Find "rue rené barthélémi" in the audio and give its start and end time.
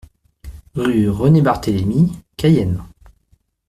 0.73-2.11